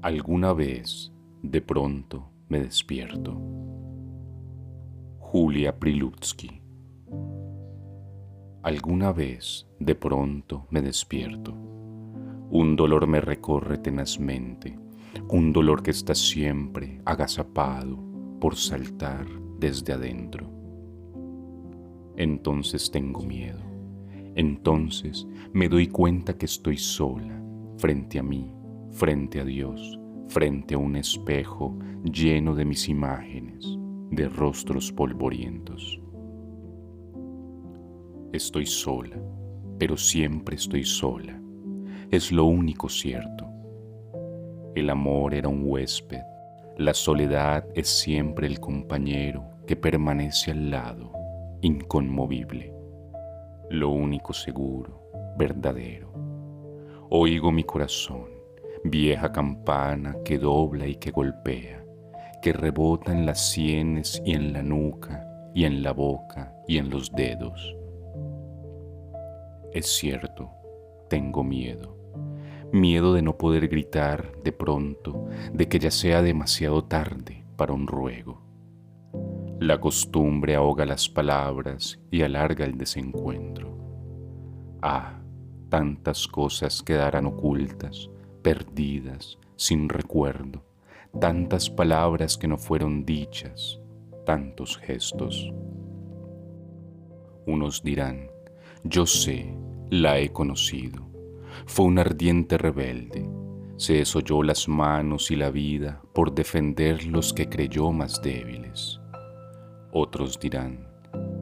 Alguna 0.00 0.52
vez, 0.52 1.12
de 1.42 1.60
pronto, 1.60 2.30
me 2.48 2.60
despierto. 2.60 3.36
Julia 5.18 5.76
Prilutsky. 5.76 6.62
Alguna 8.62 9.12
vez, 9.12 9.66
de 9.80 9.96
pronto, 9.96 10.68
me 10.70 10.82
despierto. 10.82 11.52
Un 11.52 12.76
dolor 12.76 13.08
me 13.08 13.20
recorre 13.20 13.78
tenazmente, 13.78 14.78
un 15.30 15.52
dolor 15.52 15.82
que 15.82 15.90
está 15.90 16.14
siempre 16.14 17.00
agazapado 17.04 17.98
por 18.40 18.54
saltar 18.54 19.26
desde 19.58 19.94
adentro. 19.94 20.48
Entonces 22.16 22.88
tengo 22.92 23.20
miedo. 23.22 23.62
Entonces 24.36 25.26
me 25.52 25.68
doy 25.68 25.88
cuenta 25.88 26.38
que 26.38 26.46
estoy 26.46 26.76
sola, 26.76 27.42
frente 27.78 28.20
a 28.20 28.22
mí, 28.22 28.52
frente 28.90 29.40
a 29.40 29.44
Dios, 29.44 29.98
frente 30.28 30.74
a 30.74 30.78
un 30.78 30.96
espejo 30.96 31.78
lleno 32.04 32.54
de 32.54 32.64
mis 32.64 32.88
imágenes, 32.88 33.64
de 34.10 34.28
rostros 34.28 34.92
polvorientos. 34.92 36.00
Estoy 38.32 38.66
sola, 38.66 39.16
pero 39.78 39.96
siempre 39.96 40.56
estoy 40.56 40.84
sola. 40.84 41.40
Es 42.10 42.32
lo 42.32 42.44
único 42.44 42.88
cierto. 42.88 43.46
El 44.74 44.90
amor 44.90 45.34
era 45.34 45.48
un 45.48 45.62
huésped, 45.64 46.22
la 46.76 46.94
soledad 46.94 47.66
es 47.74 47.88
siempre 47.88 48.46
el 48.46 48.60
compañero 48.60 49.44
que 49.66 49.76
permanece 49.76 50.52
al 50.52 50.70
lado 50.70 51.12
inconmovible, 51.60 52.72
lo 53.70 53.90
único 53.90 54.32
seguro, 54.32 55.10
verdadero. 55.36 56.12
Oigo 57.10 57.50
mi 57.50 57.64
corazón, 57.64 58.37
vieja 58.84 59.32
campana 59.32 60.16
que 60.24 60.38
dobla 60.38 60.86
y 60.86 60.96
que 60.96 61.10
golpea, 61.10 61.84
que 62.42 62.52
rebota 62.52 63.12
en 63.12 63.26
las 63.26 63.50
sienes 63.50 64.22
y 64.24 64.34
en 64.34 64.52
la 64.52 64.62
nuca 64.62 65.24
y 65.54 65.64
en 65.64 65.82
la 65.82 65.92
boca 65.92 66.54
y 66.66 66.78
en 66.78 66.90
los 66.90 67.12
dedos. 67.12 67.76
Es 69.72 69.86
cierto, 69.86 70.50
tengo 71.08 71.44
miedo. 71.44 71.96
Miedo 72.72 73.14
de 73.14 73.22
no 73.22 73.38
poder 73.38 73.68
gritar 73.68 74.32
de 74.42 74.52
pronto, 74.52 75.26
de 75.52 75.68
que 75.68 75.78
ya 75.78 75.90
sea 75.90 76.22
demasiado 76.22 76.84
tarde 76.84 77.44
para 77.56 77.72
un 77.72 77.86
ruego 77.86 78.48
la 79.60 79.80
costumbre 79.80 80.54
ahoga 80.54 80.86
las 80.86 81.08
palabras 81.08 81.98
y 82.12 82.22
alarga 82.22 82.64
el 82.64 82.78
desencuentro. 82.78 83.76
Ah, 84.80 85.20
tantas 85.68 86.28
cosas 86.28 86.80
quedarán 86.80 87.26
ocultas, 87.26 88.08
perdidas, 88.48 89.38
sin 89.56 89.90
recuerdo, 89.90 90.64
tantas 91.20 91.68
palabras 91.68 92.38
que 92.38 92.48
no 92.48 92.56
fueron 92.56 93.04
dichas, 93.04 93.78
tantos 94.24 94.78
gestos. 94.78 95.52
Unos 97.44 97.82
dirán, 97.82 98.30
yo 98.84 99.04
sé, 99.04 99.54
la 99.90 100.18
he 100.18 100.32
conocido. 100.32 101.06
Fue 101.66 101.84
un 101.84 101.98
ardiente 101.98 102.56
rebelde. 102.56 103.28
Se 103.76 103.96
desoyó 103.96 104.42
las 104.42 104.66
manos 104.66 105.30
y 105.30 105.36
la 105.36 105.50
vida 105.50 106.00
por 106.14 106.34
defender 106.34 107.04
los 107.04 107.34
que 107.34 107.50
creyó 107.50 107.92
más 107.92 108.22
débiles. 108.22 108.98
Otros 109.92 110.40
dirán, 110.40 110.88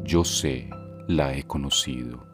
yo 0.03 0.25
sé, 0.25 0.69
la 1.07 1.37
he 1.37 1.45
conocido. 1.45 2.27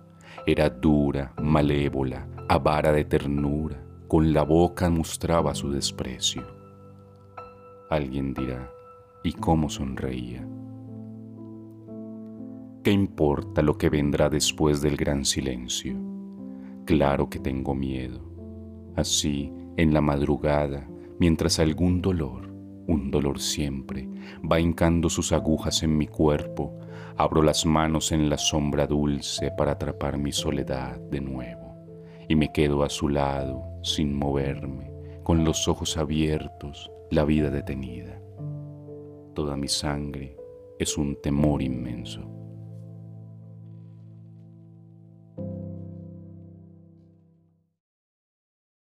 Era 0.46 0.70
dura, 0.70 1.34
malévola, 1.42 2.26
avara 2.48 2.90
de 2.90 3.04
ternura, 3.04 3.91
con 4.12 4.34
la 4.34 4.42
boca 4.42 4.90
mostraba 4.90 5.54
su 5.54 5.70
desprecio. 5.70 6.42
Alguien 7.88 8.34
dirá, 8.34 8.70
¿y 9.24 9.32
cómo 9.32 9.70
sonreía? 9.70 10.46
¿Qué 12.84 12.90
importa 12.90 13.62
lo 13.62 13.78
que 13.78 13.88
vendrá 13.88 14.28
después 14.28 14.82
del 14.82 14.98
gran 14.98 15.24
silencio? 15.24 15.96
Claro 16.84 17.30
que 17.30 17.38
tengo 17.38 17.74
miedo. 17.74 18.20
Así, 18.96 19.50
en 19.78 19.94
la 19.94 20.02
madrugada, 20.02 20.86
mientras 21.18 21.58
algún 21.58 22.02
dolor, 22.02 22.52
un 22.86 23.10
dolor 23.10 23.40
siempre, 23.40 24.10
va 24.44 24.60
hincando 24.60 25.08
sus 25.08 25.32
agujas 25.32 25.82
en 25.84 25.96
mi 25.96 26.06
cuerpo, 26.06 26.78
abro 27.16 27.40
las 27.40 27.64
manos 27.64 28.12
en 28.12 28.28
la 28.28 28.36
sombra 28.36 28.86
dulce 28.86 29.50
para 29.56 29.72
atrapar 29.72 30.18
mi 30.18 30.32
soledad 30.32 31.00
de 31.10 31.22
nuevo, 31.22 31.74
y 32.28 32.36
me 32.36 32.52
quedo 32.52 32.82
a 32.82 32.90
su 32.90 33.08
lado, 33.08 33.71
sin 33.82 34.14
moverme, 34.14 34.92
con 35.22 35.44
los 35.44 35.68
ojos 35.68 35.96
abiertos, 35.96 36.90
la 37.10 37.24
vida 37.24 37.50
detenida. 37.50 38.20
Toda 39.34 39.56
mi 39.56 39.68
sangre 39.68 40.36
es 40.78 40.96
un 40.96 41.20
temor 41.20 41.62
inmenso. 41.62 42.41